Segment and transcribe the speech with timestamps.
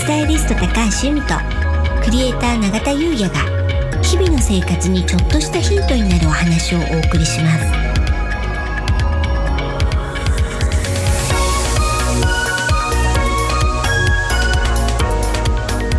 [0.00, 0.66] スタイリスト高
[1.02, 1.34] 橋由美と
[2.02, 7.66] クリエイター永田優也が日々の生活にちょっとしたヒントになるお話をお送りします。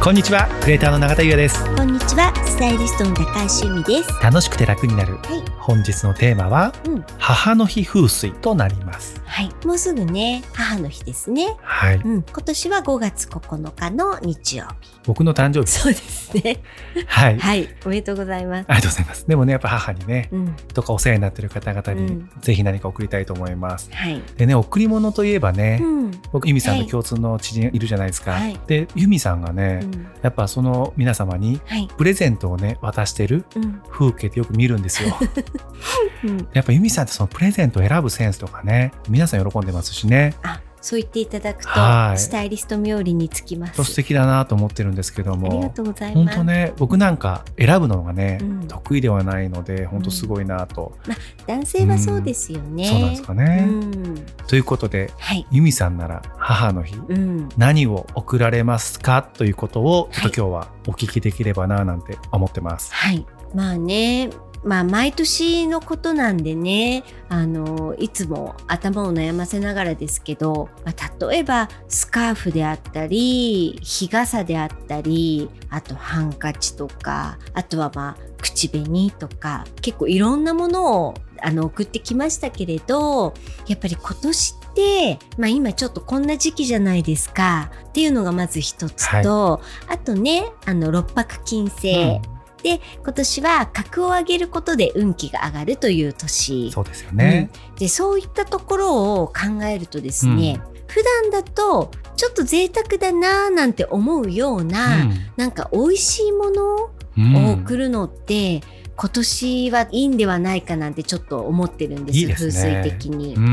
[0.04, 1.64] こんにちはクリエイターの永田優也です。
[1.76, 3.26] こんにちはスタイリストの高
[3.62, 4.10] 橋由美です。
[4.24, 5.18] 楽しくて楽になる。
[5.18, 9.66] はい、本日のテーマはうん、母の日風水となりますはい。
[9.66, 11.58] もうすぐね母の日ですね。
[11.64, 11.96] はい。
[11.96, 14.92] うん、今年は5月9日の日曜日。
[15.04, 15.72] 僕の誕生日。
[15.72, 16.60] そうですね。
[17.08, 17.68] はい、はい。
[17.84, 18.66] おめでとうございます。
[18.68, 19.28] ありがとうございます。
[19.28, 20.56] でもねやっぱ母にねうん。
[20.76, 22.30] とかお世話になってる方々に、うん。
[22.40, 23.90] ぜひ何か送りたいと思います。
[23.92, 24.22] はい。
[24.38, 26.12] でね贈り物といえばね、うん。
[26.32, 28.60] 僕由美さんのはい共通の知人いるじゃないですか、はい。
[28.68, 30.08] で由美さんがね、うん。
[30.22, 31.88] やっぱその皆様にはい。
[31.98, 33.82] プレゼントをね渡してるうん。
[33.90, 35.18] 風景ってよく見るんですよ。
[36.26, 36.48] うん。
[36.54, 40.36] やっぱ由美さんってそのプレゼントを選ぶセンスとかね皆さん喜んでますしね。
[40.44, 42.18] あそう言っていただくとはい。
[42.18, 43.74] スタイリスト冥利につきます。
[43.74, 46.38] と素敵だなと思ってるんですけどありがもとうござい本ます。
[46.40, 48.68] 当ね僕なんか選ぶのがね、うん。
[48.68, 50.98] 得意ではないので本当すごいなと、
[51.46, 53.68] 男性はそうですよね、そうなんですかね。
[53.70, 54.26] うん。
[54.48, 55.46] ということではい。
[55.52, 57.48] 由美さんなら母の日、うん。
[57.58, 59.22] 何を贈られますか？
[59.22, 62.92] ということをちょっと今日はお聞きできればななんて思ってます。
[62.96, 63.24] はい。
[63.54, 64.32] まあね
[64.64, 83.34] まあ毎年のことなんでねあのいつも頭を悩ませながらですけど、まあ、例えばスカーフであったり日傘であったりあとハンカチとかあとはまあ口紅とか結構いろんなものをあの送ってきましたけれど
[83.68, 92.22] やっぱり今年って、まあ、今ちょっとこんな時期じゃないですかっていうのがまず一つと、あとねあの六白金星、
[92.64, 96.72] で今年は格を上げることで運気が上がるといううん年。
[96.72, 97.50] そうですよね。
[97.72, 97.76] うん。
[97.76, 105.06] でそういったところを考えるとですね、普段だとちょっと贅沢だなーなんて思うような、
[105.38, 107.36] なんか美味しいものうん。
[107.50, 108.62] を送るのって、
[108.96, 112.52] 今年はいいんではないかなんてちょっと思ってるんですいいですね。
[112.54, 113.36] 風水的に。
[113.36, 113.44] うん。
[113.44, 113.48] う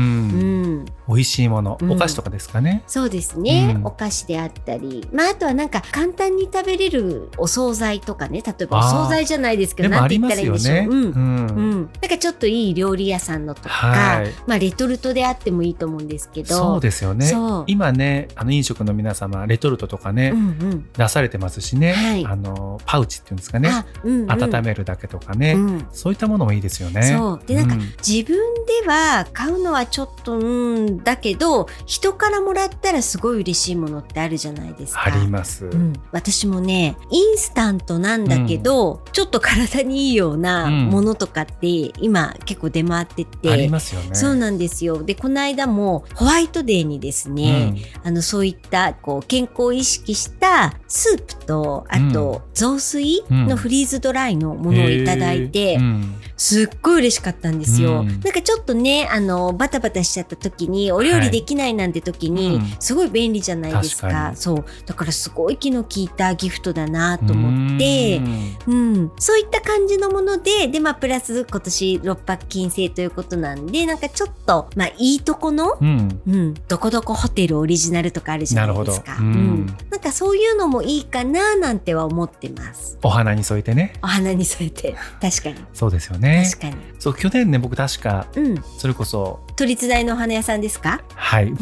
[0.83, 1.91] ん、美味しいもの、うん。
[1.91, 2.83] お菓子とかですかね。
[2.85, 3.85] そうですね、うん。
[3.85, 8.43] お菓子であったり、まあ、あとはなんか簡単に食べれるお惣菜とかね。
[8.45, 11.05] 例えばお惣菜じゃないですけどでもありなんて言っますよたらいいんでしょう。
[11.05, 11.15] ね。
[11.15, 11.23] うん。
[11.23, 11.47] うん。
[11.47, 14.33] うん、なんかちょっといい料理屋さんのとか、はい。
[14.45, 16.55] まあレトルトであってもいいと思うんですけど。
[16.55, 17.31] そうですよね。
[17.67, 20.41] 今ねあの飲食の皆様レトルトとかね、うんう
[20.75, 20.89] ん。
[20.95, 22.25] 出されてますしね、はい。
[22.25, 24.31] あのパウチっていうんですかね、あうんうん。
[24.31, 25.87] 温めるだけとかね、うん。
[25.91, 27.01] そういったものもいいですよね。
[27.47, 27.81] でなんかうん。
[28.05, 28.37] 自分
[28.83, 35.05] では買うのはちょっとうんだけど人からもらったらすごい嬉しいものってあるじゃないですか。
[35.05, 35.65] あります。
[35.65, 40.89] うん、私もねインスタントなんだけど、ちょっと体にいいようなうん。
[40.89, 41.67] ものとかって
[42.01, 44.15] 今結構出回ってて、ありますよね。
[44.15, 45.03] そうなんですよ。
[45.03, 57.99] でこの間もホワイトデーにですね、あのそういったこう健康を意識したスープとあと雑炊のフリーズドライのものをいただいて、うんすっごい嬉しかったんですよ。
[57.99, 64.07] うんなんかちょっとね、あの、バタバタしちゃった時に、お料理できないなんて時に、うんすごい便利じゃないですか。
[64.07, 64.65] 確かにそう。
[64.85, 68.21] だからすごい気の利いたギフトだなと思って
[68.67, 79.11] う、んうん、そういった感じのもので、で、まあ、プラス今年六白金星ということなんで、なんかちょっと、まあ、いいとこの、うんうん、どこどこホテルオリジナルとかあるじゃないですか。
[79.11, 82.97] なるほどうんなんかそういうのもいいかななんては思ってます。
[83.03, 83.93] お花に添えてね。
[84.01, 84.95] お花に添えて。
[85.21, 85.55] 確かに。
[85.73, 86.28] そうですよね。
[86.49, 86.75] 確かに。
[86.99, 88.63] そう去年ね僕確かうん。
[88.77, 89.39] それこそ。
[89.55, 91.01] 都立大のお花屋さんですか？
[91.15, 91.53] はい。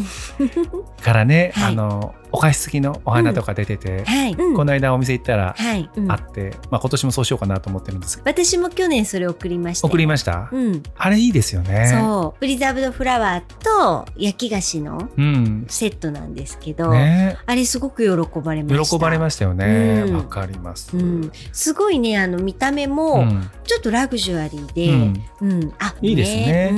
[1.04, 1.74] からね、はい。
[1.74, 4.34] あのお菓子付きのお花とか出てて、はい。
[4.34, 9.92] うんこの間お店行ったらはい、うんあって、まあ今年もそうしようかなと思ってるんです私も去年それ送りましたよ。
[9.92, 10.84] 送りました、うん。
[10.98, 11.92] あれいいですよね。
[11.94, 12.40] そう。
[12.40, 15.66] プリザーブドフラワーと焼き菓子のうん。
[15.70, 18.98] セットなんですけど、ねあれすごく喜ばれました。
[18.98, 20.04] 喜ばれましたよね。
[20.06, 20.96] うんわ、かります。
[20.98, 26.74] うん、すごいねあの見た目もうんちょっとラグジュアリーで、うんうんあいいですね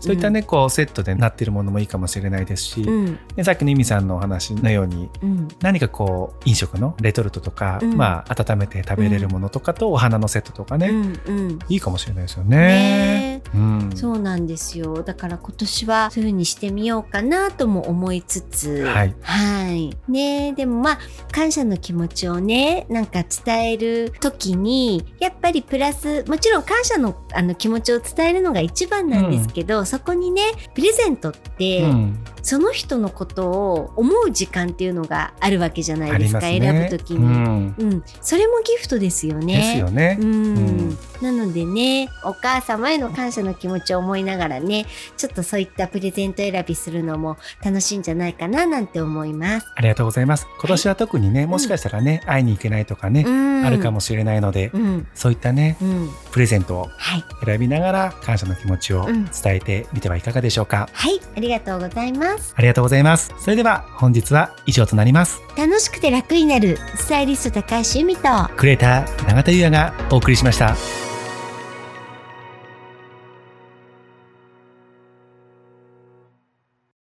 [0.00, 5.48] そういったねこうセットでなってるものもいいかもしれないですし、うんでさっきのイミさんのお話のようにうん。
[5.60, 7.96] 何かこう飲食のレトルトとか、うん。
[7.96, 11.58] まあ温めて食べれるものとかとお花のセットとかね、うんうん。
[11.68, 12.58] いいかもしれないですよね。
[12.58, 15.02] ねうん、そうなんですよ。
[15.02, 18.84] だから今年はそういう風にしてみようかなとも思いつつ。
[18.84, 19.14] はい。
[19.22, 19.96] はい。
[20.08, 20.52] ね。
[20.52, 20.98] でもまあ
[21.32, 30.42] 感謝の気持ちをねなんか伝える時にやっぱりプラスもちろん感謝のあの気持ちを伝えるのが一番なんですけど、そこにね
[30.74, 32.24] プレゼントって、うん。
[32.40, 36.60] その人のことを思う時間っていうのがあるわけじゃないですかね。
[36.60, 37.74] 選ぶ時に、うん。
[37.76, 39.56] うん、それもギフトですよね。
[39.58, 40.16] ですよね。
[40.18, 40.56] うん。
[40.56, 40.60] う
[40.92, 44.86] んなのでね、お母様への感謝の気持ちを思いながらね、
[45.16, 49.66] ちょっとそういったプレゼント選びするのも楽しいんじゃないかななんて思います。
[49.74, 50.46] ありがとうございます。
[50.60, 55.06] 今年は特にね、もしかしたらね、会いに行けないとかね、うんあるかもしれないので、うん。
[55.14, 56.10] そういったね、うん。
[56.30, 57.24] プレゼントをはい。
[57.44, 60.88] 選びながら感謝の気持ちをうん伝えてみてはいかがでしょうか。
[60.92, 61.20] はい。
[61.36, 62.54] ありがとうございます。
[62.56, 63.32] ありがとうございます。
[63.38, 65.40] それでは本日は以上となります。
[65.56, 71.07] 楽しくて楽になるスタイリスト高橋由美とクレーター永田優也がお送りしました。